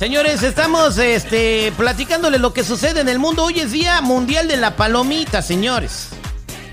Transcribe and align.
Señores, 0.00 0.42
estamos 0.42 0.96
este, 0.96 1.74
platicándole 1.76 2.38
lo 2.38 2.54
que 2.54 2.64
sucede 2.64 3.00
en 3.00 3.10
el 3.10 3.18
mundo. 3.18 3.44
Hoy 3.44 3.60
es 3.60 3.70
Día 3.70 4.00
Mundial 4.00 4.48
de 4.48 4.56
la 4.56 4.74
Palomita, 4.74 5.42
señores. 5.42 6.08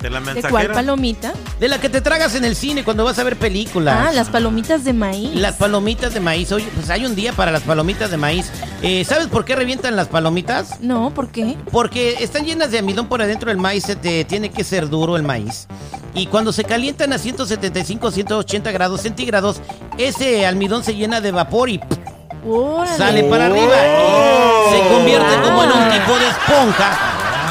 De 0.01 0.09
la 0.09 0.21
¿De 0.21 0.27
mensajera. 0.27 0.49
cuál 0.49 0.71
palomita? 0.71 1.33
De 1.59 1.67
la 1.67 1.81
que 1.81 1.89
te 1.89 1.99
tragas 1.99 2.35
en 2.35 2.45
el 2.45 2.55
cine 2.55 2.85
cuando 2.85 3.03
vas 3.03 3.19
a 3.19 3.25
ver 3.25 3.35
películas. 3.35 3.97
Ah, 3.99 4.13
las 4.13 4.29
palomitas 4.29 4.85
de 4.85 4.93
maíz. 4.93 5.35
Las 5.35 5.55
palomitas 5.55 6.13
de 6.13 6.21
maíz. 6.21 6.53
Oye, 6.53 6.69
pues 6.73 6.89
hay 6.89 7.05
un 7.05 7.15
día 7.15 7.33
para 7.33 7.51
las 7.51 7.63
palomitas 7.63 8.11
de 8.11 8.15
maíz. 8.15 8.49
Eh, 8.81 9.03
¿Sabes 9.03 9.27
por 9.27 9.43
qué 9.43 9.57
revientan 9.57 9.97
las 9.97 10.07
palomitas? 10.07 10.79
No, 10.79 11.13
¿por 11.13 11.27
qué? 11.27 11.57
Porque 11.69 12.23
están 12.23 12.45
llenas 12.45 12.71
de 12.71 12.77
almidón 12.77 13.09
por 13.09 13.21
adentro 13.21 13.49
del 13.49 13.57
maíz, 13.57 13.83
se 13.83 13.97
te 13.97 14.23
tiene 14.23 14.51
que 14.51 14.63
ser 14.63 14.87
duro 14.87 15.17
el 15.17 15.23
maíz. 15.23 15.67
Y 16.13 16.27
cuando 16.27 16.53
se 16.53 16.63
calientan 16.63 17.11
a 17.11 17.17
175, 17.17 18.09
180 18.09 18.71
grados 18.71 19.01
centígrados, 19.01 19.57
ese 19.97 20.45
almidón 20.45 20.85
se 20.85 20.95
llena 20.95 21.19
de 21.19 21.31
vapor 21.31 21.69
y 21.69 21.79
¡pum! 21.79 21.96
Órale. 22.47 22.97
sale 22.97 23.23
para 23.25 23.45
arriba. 23.47 23.75
Oh. 23.99 24.71
Se 24.71 24.93
convierte 24.93 25.35
como 25.43 25.63
en 25.63 25.71
un 25.71 25.77
Ah. 25.83 25.89
tipo 25.91 26.17
de 26.17 26.27
esponja. 26.27 26.97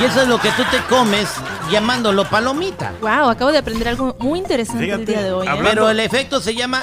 Y 0.00 0.04
eso 0.04 0.22
es 0.22 0.28
lo 0.28 0.38
que 0.38 0.50
tú 0.52 0.62
te 0.70 0.78
comes 0.94 1.28
llamándolo 1.70 2.24
palomita. 2.28 2.92
Wow, 3.00 3.30
acabo 3.30 3.50
de 3.52 3.58
aprender 3.58 3.88
algo 3.88 4.14
muy 4.20 4.38
interesante 4.38 4.90
el 4.92 5.06
día 5.06 5.22
de 5.22 5.32
hoy. 5.32 5.46
¿eh? 5.46 5.50
Pero 5.62 5.88
el 5.90 6.00
efecto 6.00 6.40
se 6.40 6.54
llama 6.54 6.82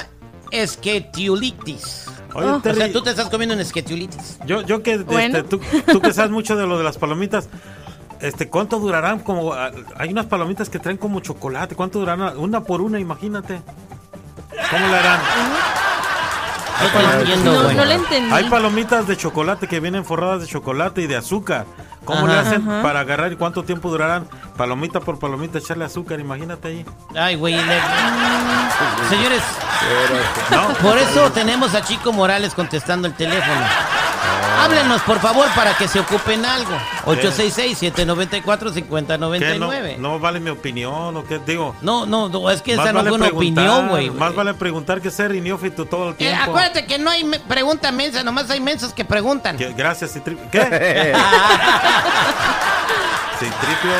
esquetiulitis. 0.50 2.06
Oye, 2.34 2.46
Oh. 2.48 2.56
O 2.64 2.74
sea, 2.74 2.92
tú 2.92 3.00
te 3.02 3.10
estás 3.10 3.28
comiendo 3.28 3.54
un 3.54 3.60
esquetiulitis. 3.60 4.38
yo, 4.44 4.62
yo 4.62 4.82
que 4.82 4.92
este, 4.94 5.04
Bueno. 5.04 5.44
tú, 5.44 5.60
tú 5.86 6.00
que 6.00 6.12
sabes 6.12 6.30
mucho 6.32 6.56
de 6.56 6.66
lo 6.66 6.76
de 6.78 6.82
las 6.84 6.98
palomitas, 6.98 7.48
este, 8.20 8.48
¿cuánto 8.48 8.80
durarán? 8.80 9.20
Como 9.20 9.52
hay 9.54 10.08
unas 10.10 10.26
palomitas 10.26 10.68
que 10.68 10.78
traen 10.80 10.98
como 10.98 11.20
chocolate, 11.20 11.76
¿cuánto 11.76 12.00
durarán? 12.00 12.36
Una 12.38 12.62
por 12.64 12.80
una, 12.80 12.98
imagínate. 12.98 13.60
¿Cómo 14.70 14.86
le 14.88 14.96
harán? 14.96 15.20
No 16.80 17.12
entiendo, 17.20 17.52
No, 17.52 17.62
güey. 17.64 17.76
no 17.76 17.84
le 17.84 17.94
entendí. 17.94 18.32
Hay 18.32 18.48
palomitas 18.50 19.06
de 19.06 19.16
chocolate 19.16 19.68
que 19.68 19.80
vienen 19.80 20.04
forradas 20.04 20.40
de 20.40 20.46
chocolate 20.46 21.02
y 21.02 21.06
de 21.06 21.16
azúcar. 21.16 21.66
¿Cómo 22.04 22.26
le 22.26 22.34
hacen 22.38 22.68
Ajá. 22.68 22.82
para 22.82 23.00
agarrar 23.00 23.32
y 23.32 23.36
cuánto 23.36 23.62
tiempo 23.62 23.88
durarán? 23.90 24.28
Palomita 24.58 25.00
por 25.00 25.18
palomita, 25.18 25.58
echarle 25.58 25.84
azúcar, 25.86 26.20
imagínate 26.20 26.68
ahí. 26.68 26.84
Ay, 27.16 27.36
güey. 27.36 27.54
le- 27.54 27.80
Señores, 29.08 29.42
No, 30.50 30.68
por 30.82 30.98
eso 30.98 31.30
tenemos 31.32 31.74
a 31.74 31.82
Chico 31.82 32.12
Morales 32.12 32.54
contestando 32.54 33.06
el 33.08 33.14
teléfono. 33.14 33.60
Háblenos, 34.60 35.02
por 35.02 35.20
favor, 35.20 35.46
para 35.54 35.76
que 35.76 35.86
se 35.88 36.00
ocupen 36.00 36.44
algo. 36.46 36.72
866-794-5099. 37.04 39.38
¿qué? 39.38 39.58
no, 39.58 39.70
no 40.14 40.18
vale 40.18 40.40
mi 40.40 40.50
opinión 40.50 41.16
o 41.16 41.24
qué 41.24 41.38
digo. 41.44 41.74
No, 41.82 42.06
no, 42.06 42.28
no, 42.28 42.50
es 42.50 42.62
que 42.62 42.76
Más 42.76 42.86
esa 42.86 42.92
no 42.94 43.00
fue 43.02 43.12
una 43.12 43.26
opinión, 43.28 43.88
güey. 43.88 44.10
Más 44.10 44.34
vale 44.34 44.54
preguntar 44.54 45.00
que 45.02 45.10
ser 45.10 45.34
iniófito 45.34 45.84
todo 45.84 46.08
el 46.08 46.14
Eh, 46.14 46.18
tiempo. 46.18 46.42
acuérdate 46.50 46.86
que 46.86 46.98
no 46.98 47.10
hay 47.10 47.24
me- 47.24 47.40
pregunta 47.40 47.92
mensa, 47.92 48.22
nomás 48.22 48.48
hay 48.50 48.60
mensos 48.60 48.94
que 48.94 49.04
preguntan. 49.04 49.56
Que- 49.58 49.72
Gracias, 49.74 50.16
Citri- 50.16 50.38
¿Qué? 50.50 50.60
Citripio. 53.38 53.92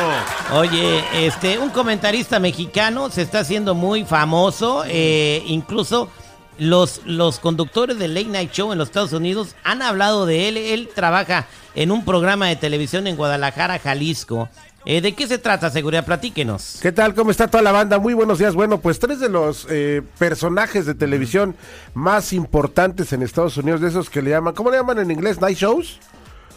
Oye, 0.53 1.03
este, 1.27 1.59
un 1.59 1.69
comentarista 1.69 2.39
mexicano 2.39 3.09
se 3.09 3.21
está 3.21 3.39
haciendo 3.39 3.75
muy 3.75 4.05
famoso, 4.05 4.83
eh, 4.87 5.43
incluso 5.47 6.09
los, 6.57 7.01
los 7.05 7.39
conductores 7.39 7.99
del 7.99 8.13
Late 8.13 8.27
Night 8.27 8.51
Show 8.51 8.71
en 8.71 8.77
los 8.77 8.89
Estados 8.89 9.13
Unidos 9.13 9.55
han 9.63 9.81
hablado 9.81 10.25
de 10.25 10.47
él. 10.47 10.57
Él 10.57 10.89
trabaja 10.93 11.47
en 11.75 11.91
un 11.91 12.05
programa 12.05 12.47
de 12.47 12.55
televisión 12.55 13.07
en 13.07 13.15
Guadalajara, 13.15 13.79
Jalisco. 13.79 14.49
Eh, 14.87 15.01
¿De 15.01 15.13
qué 15.13 15.27
se 15.27 15.39
trata, 15.39 15.71
seguridad? 15.71 16.05
Platíquenos. 16.05 16.77
¿Qué 16.79 16.91
tal? 16.91 17.15
¿Cómo 17.15 17.31
está 17.31 17.47
toda 17.47 17.63
la 17.63 17.71
banda? 17.71 17.97
Muy 17.97 18.13
buenos 18.13 18.37
días. 18.37 18.53
Bueno, 18.53 18.79
pues 18.79 18.99
tres 18.99 19.19
de 19.19 19.29
los 19.29 19.65
eh, 19.69 20.03
personajes 20.19 20.85
de 20.85 20.93
televisión 20.93 21.55
más 21.95 22.33
importantes 22.33 23.11
en 23.11 23.23
Estados 23.23 23.57
Unidos, 23.57 23.81
de 23.81 23.87
esos 23.87 24.11
que 24.11 24.21
le 24.21 24.29
llaman, 24.29 24.53
¿cómo 24.53 24.69
le 24.69 24.77
llaman 24.77 24.99
en 24.99 25.09
inglés? 25.09 25.41
¿Night 25.41 25.57
shows? 25.57 25.99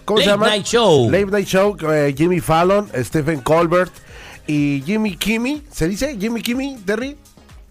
¿Cómo 0.05 0.19
Late 0.19 0.25
se 0.25 0.31
llaman? 0.31 0.49
Night 0.51 0.67
Show. 0.67 1.11
Late 1.11 1.27
Night 1.27 1.47
Show, 1.47 1.77
eh, 1.91 2.15
Jimmy 2.17 2.41
Fallon, 2.41 2.91
Stephen 3.03 3.41
Colbert 3.41 3.93
y 4.47 4.83
Jimmy 4.85 5.17
Kimmel. 5.17 5.63
¿Se 5.71 5.89
dice 5.89 6.17
Jimmy 6.21 6.43
Kimmel, 6.43 6.85
Terry? 6.85 7.17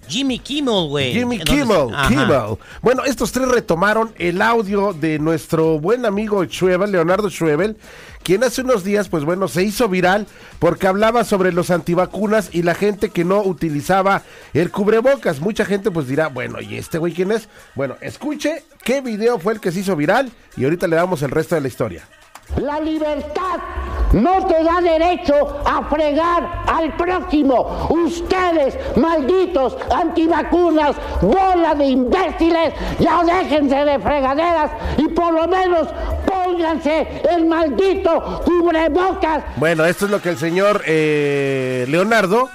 Jimmy 0.07 0.40
Kimmel, 0.40 0.88
güey. 0.88 1.13
Jimmy 1.13 1.38
¿En 1.38 1.44
dónde- 1.44 1.63
Kimmel. 1.63 2.07
Kimmel. 2.07 2.57
Bueno, 2.81 3.03
estos 3.06 3.31
tres 3.31 3.47
retomaron 3.47 4.13
el 4.18 4.41
audio 4.41 4.94
de 4.94 5.19
nuestro 5.19 5.79
buen 5.79 6.06
amigo 6.06 6.44
Schwebel, 6.45 6.91
Leonardo 6.91 7.29
Schwebel, 7.29 7.78
quien 8.23 8.44
hace 8.44 8.62
unos 8.62 8.84
días, 8.84 9.07
pues 9.09 9.23
bueno, 9.23 9.47
se 9.47 9.63
hizo 9.63 9.88
viral 9.88 10.28
porque 10.59 10.88
hablaba 10.88 11.23
sobre 11.23 11.51
los 11.53 11.69
antivacunas 11.72 12.50
y 12.51 12.63
la 12.63 12.75
gente 12.75 13.09
que 13.09 13.23
no 13.23 13.41
utilizaba 13.41 14.23
el 14.53 14.69
cubrebocas. 14.72 15.40
Mucha 15.40 15.63
gente 15.66 15.91
pues 15.91 16.07
dirá, 16.07 16.28
bueno, 16.28 16.59
¿y 16.62 16.75
este 16.75 16.97
güey 16.97 17.13
quién 17.13 17.31
es? 17.31 17.47
Bueno, 17.75 17.95
escuche 18.01 18.63
qué 18.84 19.01
video 19.01 19.39
fue 19.39 19.53
el 19.53 19.59
que 19.62 19.72
se 19.72 19.79
hizo 19.79 19.95
viral 19.95 20.31
y 20.57 20.63
ahorita 20.66 20.88
le 20.88 20.95
damos 20.97 21.22
el 21.22 21.31
resto 21.31 21.56
de 21.56 21.62
la 21.62 21.68
historia. 21.68 22.07
La 22.62 22.79
libertad 22.79 23.59
no 24.13 24.45
te 24.45 24.63
da 24.63 24.81
derecho 24.81 25.62
a 25.66 25.84
fregar 25.90 26.63
al 26.68 26.95
próximo. 26.95 27.88
Ustedes, 27.90 28.78
malditos 28.95 29.78
antivacunas, 29.94 30.95
bola 31.22 31.75
de 31.75 31.85
imbéciles, 31.85 32.73
ya 33.00 33.23
déjense 33.23 33.75
de 33.75 34.00
fregaderas 34.00 34.72
y 34.97 35.07
por 35.09 35.34
lo 35.34 35.47
menos 35.47 35.88
pónganse 36.25 37.22
el 37.29 37.45
maldito 37.45 38.41
cubrebocas. 38.45 39.44
Bueno, 39.57 39.85
esto 39.85 40.06
es 40.06 40.12
lo 40.12 40.22
que 40.22 40.29
el 40.29 40.38
señor 40.38 40.84
eh, 40.85 41.85
Leonardo 41.88 42.50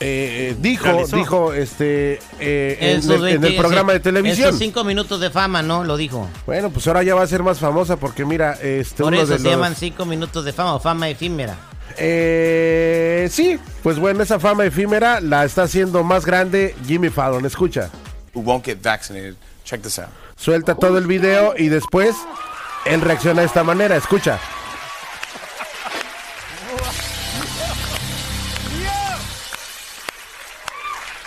eh, 0.00 0.56
dijo, 0.58 0.84
Realizó. 0.84 1.16
dijo 1.16 1.52
este 1.54 2.18
eh, 2.40 2.76
en, 2.80 2.88
el, 2.98 3.04
en 3.04 3.12
el 3.12 3.38
20 3.38 3.58
programa 3.58 3.92
de 3.92 3.96
En 3.98 4.02
televisión. 4.02 4.50
sus 4.50 4.58
cinco 4.58 4.84
minutos 4.84 5.20
de 5.20 5.30
fama, 5.30 5.62
¿no? 5.62 5.84
Lo 5.84 5.96
dijo. 5.96 6.28
Bueno, 6.46 6.70
pues 6.70 6.86
ahora 6.86 7.02
ya 7.02 7.14
va 7.14 7.22
a 7.22 7.26
ser 7.26 7.42
más 7.42 7.58
famosa 7.58 7.96
porque 7.96 8.24
mira, 8.24 8.52
este 8.54 9.02
Por 9.02 9.12
uno 9.12 9.22
eso 9.22 9.32
de 9.32 9.38
se 9.38 9.44
los- 9.44 9.52
llaman 9.52 9.74
cinco 9.76 10.04
minutos 10.04 10.44
de 10.44 10.52
fama 10.52 10.74
o 10.74 10.80
fama 10.80 11.08
efímera. 11.08 11.56
Eh, 11.96 13.28
sí, 13.30 13.58
pues 13.82 13.98
bueno, 13.98 14.22
esa 14.22 14.40
fama 14.40 14.64
efímera 14.64 15.20
la 15.20 15.44
está 15.44 15.62
haciendo 15.62 16.02
más 16.02 16.26
grande 16.26 16.74
Jimmy 16.86 17.08
Fallon. 17.10 17.46
Escucha, 17.46 17.88
who 18.34 18.40
won't 18.42 18.64
get 18.64 18.78
vaccinated. 18.82 19.36
Check 19.64 19.80
this 19.82 19.98
out. 19.98 20.08
suelta 20.36 20.74
todo 20.74 20.98
el 20.98 21.06
video 21.06 21.54
y 21.56 21.68
después 21.68 22.16
él 22.84 23.00
reacciona 23.00 23.40
de 23.42 23.46
esta 23.46 23.62
manera. 23.64 23.96
Escucha. 23.96 24.38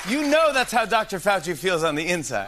You 0.10 0.22
know 0.24 0.54
that's 0.54 0.74
how 0.74 0.86
Dr. 0.86 1.20
Fauci 1.20 1.56
feels 1.56 1.84
on 1.84 1.96
the 1.96 2.04
inside. 2.12 2.48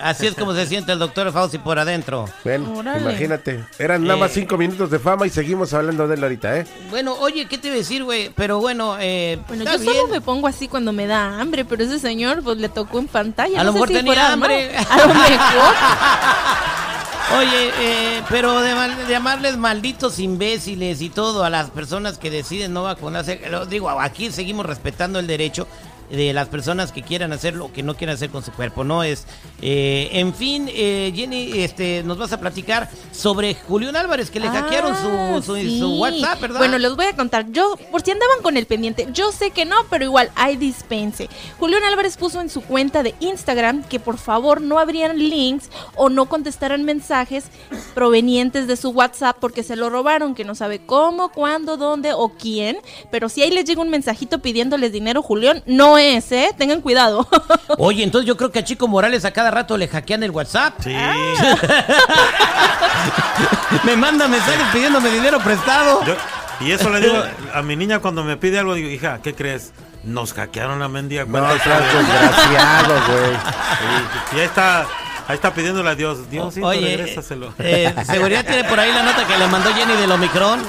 Así 0.00 0.26
es 0.26 0.34
como 0.34 0.52
se 0.54 0.66
siente 0.66 0.92
el 0.92 0.98
doctor 0.98 1.32
Fauci 1.32 1.56
por 1.58 1.78
adentro. 1.78 2.28
Bueno, 2.44 2.82
imagínate. 3.00 3.64
Eran 3.78 4.04
nada 4.04 4.18
más 4.20 4.30
Eh. 4.32 4.34
cinco 4.40 4.58
minutos 4.58 4.90
de 4.90 4.98
fama 4.98 5.26
y 5.26 5.30
seguimos 5.30 5.72
hablando 5.72 6.06
de 6.06 6.14
él 6.16 6.22
ahorita, 6.22 6.58
¿eh? 6.58 6.66
Bueno, 6.90 7.14
oye, 7.18 7.46
¿qué 7.46 7.56
te 7.56 7.68
iba 7.68 7.74
a 7.76 7.78
decir, 7.78 8.04
güey? 8.04 8.28
Pero 8.36 8.58
bueno, 8.60 8.96
eh, 9.00 9.38
Bueno, 9.48 9.64
yo 9.64 9.78
solo 9.78 10.06
me 10.08 10.20
pongo 10.20 10.46
así 10.48 10.68
cuando 10.68 10.92
me 10.92 11.06
da 11.06 11.40
hambre, 11.40 11.64
pero 11.64 11.82
ese 11.82 11.98
señor 11.98 12.42
pues 12.44 12.58
le 12.58 12.68
tocó 12.68 12.98
en 12.98 13.08
pantalla. 13.08 13.60
A 13.60 13.64
no 13.64 13.68
lo 13.70 13.72
mejor 13.72 13.88
si 13.88 13.94
tenía 13.94 14.32
hambre. 14.32 14.70
mal. 14.74 14.86
A 14.90 15.06
lo 15.06 15.14
mejor. 15.14 15.74
Oye, 17.38 17.72
eh, 17.80 18.22
pero 18.28 18.60
de 18.60 18.72
mal- 18.74 19.08
llamarles 19.08 19.56
malditos 19.56 20.18
imbéciles 20.20 21.00
y 21.00 21.08
todo 21.08 21.42
a 21.42 21.50
las 21.50 21.70
personas 21.70 22.18
que 22.18 22.30
deciden 22.30 22.72
no 22.72 22.84
vacunarse, 22.84 23.40
lo 23.50 23.66
digo, 23.66 23.90
aquí 23.90 24.30
seguimos 24.30 24.64
respetando 24.64 25.18
el 25.18 25.26
derecho 25.26 25.66
de 26.10 26.32
las 26.32 26.48
personas 26.48 26.92
que 26.92 27.02
quieran 27.02 27.32
hacer 27.32 27.54
lo 27.54 27.72
que 27.72 27.82
no 27.82 27.96
quieran 27.96 28.14
hacer 28.16 28.30
con 28.30 28.42
su 28.44 28.52
cuerpo, 28.52 28.84
no 28.84 29.02
es. 29.02 29.26
eh, 29.62 30.08
en 30.12 30.34
fin, 30.34 30.68
eh, 30.72 31.12
Jenny, 31.14 31.52
este, 31.62 32.02
nos 32.04 32.18
vas 32.18 32.32
a 32.32 32.40
platicar 32.40 32.88
sobre 33.12 33.54
Julián 33.54 33.96
Álvarez 33.96 34.30
que 34.30 34.40
le 34.40 34.48
hackearon 34.48 34.92
Ah, 34.94 35.40
su, 35.40 35.42
su, 35.42 35.56
sí. 35.56 35.78
su 35.80 35.96
WhatsApp, 35.98 36.40
¿verdad? 36.40 36.58
Bueno, 36.58 36.78
les 36.78 36.94
voy 36.94 37.06
a 37.06 37.16
contar. 37.16 37.50
Yo, 37.50 37.76
por 37.90 38.02
si 38.02 38.10
andaban 38.10 38.42
con 38.42 38.56
el 38.56 38.66
pendiente, 38.66 39.08
yo 39.12 39.32
sé 39.32 39.50
que 39.50 39.64
no, 39.64 39.76
pero 39.90 40.04
igual 40.04 40.30
hay 40.34 40.56
dispense. 40.56 41.28
Julián 41.58 41.82
Álvarez 41.84 42.16
puso 42.16 42.40
en 42.40 42.50
su 42.50 42.60
cuenta 42.62 43.02
de 43.02 43.14
Instagram 43.20 43.82
que 43.84 43.98
por 44.00 44.18
favor 44.18 44.60
no 44.60 44.78
abrieran 44.78 45.18
links 45.18 45.70
o 45.94 46.08
no 46.08 46.26
contestaran 46.26 46.84
mensajes 46.84 47.44
provenientes 47.94 48.66
de 48.66 48.76
su 48.76 48.90
WhatsApp 48.90 49.36
porque 49.40 49.62
se 49.62 49.76
lo 49.76 49.90
robaron, 49.90 50.34
que 50.34 50.44
no 50.44 50.54
sabe 50.54 50.80
cómo, 50.84 51.30
cuándo, 51.30 51.76
dónde 51.76 52.12
o 52.12 52.28
quién. 52.28 52.76
Pero 53.10 53.28
si 53.28 53.42
ahí 53.42 53.50
les 53.50 53.64
llega 53.64 53.80
un 53.82 53.90
mensajito 53.90 54.38
pidiéndoles 54.40 54.92
dinero, 54.92 55.22
Julián, 55.22 55.62
no 55.66 55.95
es, 55.98 56.30
¿eh? 56.32 56.50
Tengan 56.56 56.80
cuidado. 56.80 57.28
Oye, 57.78 58.02
entonces 58.02 58.26
yo 58.26 58.36
creo 58.36 58.50
que 58.52 58.60
a 58.60 58.64
Chico 58.64 58.88
Morales 58.88 59.24
a 59.24 59.30
cada 59.32 59.50
rato 59.50 59.76
le 59.76 59.88
hackean 59.88 60.22
el 60.22 60.30
WhatsApp. 60.30 60.74
Sí. 60.82 60.94
Me 63.84 63.96
manda 63.96 64.28
mensajes 64.28 64.66
pidiéndome 64.72 65.10
dinero 65.10 65.38
prestado. 65.40 66.04
Yo- 66.04 66.16
y 66.60 66.72
eso 66.72 66.88
le 66.90 67.00
digo 67.00 67.22
a 67.54 67.62
mi 67.62 67.76
niña 67.76 67.98
cuando 67.98 68.24
me 68.24 68.36
pide 68.38 68.58
algo, 68.58 68.72
digo, 68.74 68.88
hija, 68.88 69.20
¿qué 69.22 69.34
crees? 69.34 69.72
Nos 70.04 70.32
hackearon 70.32 70.78
la 70.78 70.88
mendiga 70.88 71.24
No, 71.26 71.52
estás 71.54 71.82
desgraciado, 71.92 72.94
güey. 73.08 73.36
y 74.32 74.38
ahí 74.40 74.46
está, 74.46 74.80
ahí 75.28 75.34
está 75.34 75.52
pidiéndole 75.52 75.90
a 75.90 75.94
Dios, 75.94 76.30
Dios, 76.30 76.54
Oye, 76.62 76.96
regrésaselo. 76.96 77.52
eh, 77.58 77.92
seguridad 78.06 78.44
tiene 78.46 78.64
por 78.64 78.80
ahí 78.80 78.90
la 78.92 79.02
nota 79.02 79.26
que 79.26 79.36
le 79.36 79.46
mandó 79.48 79.74
Jenny 79.74 79.96
del 79.96 80.10
Omicron. 80.12 80.60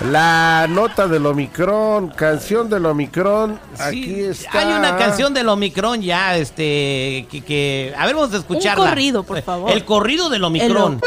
La 0.00 0.66
nota 0.68 1.08
del 1.08 1.24
Omicron, 1.24 2.08
canción 2.10 2.68
del 2.68 2.84
Omicron. 2.84 3.58
Aquí 3.78 4.04
Sí, 4.04 4.20
está. 4.24 4.58
Hay 4.58 4.72
una 4.78 4.96
canción 4.98 5.32
del 5.32 5.48
Omicron 5.48 6.02
ya, 6.02 6.36
este, 6.36 7.26
que, 7.30 7.42
que- 7.46 7.94
a 7.96 8.04
ver, 8.04 8.14
vamos 8.14 8.34
a 8.34 8.36
escucharla. 8.38 8.90
corrido, 8.90 9.22
por 9.22 9.40
favor. 9.42 9.70
El 9.70 9.84
corrido 9.86 10.28
del 10.28 10.44
Omicron. 10.44 11.00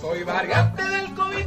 Soy 0.00 0.22
variante 0.22 0.82
del 0.82 1.14
COVID, 1.14 1.46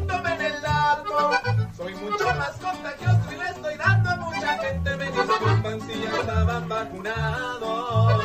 si 5.87 6.01
ya 6.01 6.19
estaban 6.19 6.67
vacunados. 6.67 8.23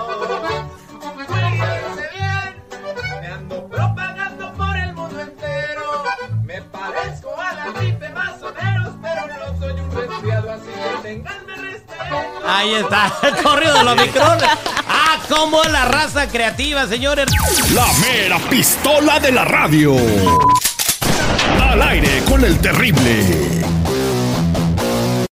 Cuídense 1.26 2.08
bien, 2.12 2.64
me 3.20 3.26
ando 3.28 3.68
propagando 3.68 4.52
por 4.54 4.76
el 4.76 4.92
mundo 4.94 5.20
entero. 5.20 6.04
Me 6.42 6.62
parezco 6.62 7.30
a 7.38 7.52
la 7.52 7.70
gripe 7.78 8.08
más 8.10 8.42
o 8.42 8.52
menos, 8.52 8.94
pero 9.02 9.26
no 9.26 9.58
soy 9.58 9.80
un 9.80 9.90
resfriado, 9.90 10.52
así 10.52 10.70
que 10.70 11.08
tenganme 11.08 11.54
respeto. 11.56 12.16
Ahí 12.46 12.74
está, 12.74 13.12
el 13.22 13.42
corrido 13.42 13.74
del 13.74 13.88
Omicron. 13.88 14.38
Ah, 14.88 15.18
cómo 15.28 15.62
la 15.64 15.84
raza 15.86 16.28
creativa, 16.28 16.86
señores. 16.86 17.26
La 17.72 17.86
mera 18.00 18.38
pistola 18.50 19.20
de 19.20 19.32
la 19.32 19.44
radio. 19.44 19.94
Al 21.60 21.82
aire 21.82 22.22
con 22.28 22.44
el 22.44 22.58
terrible. 22.60 23.83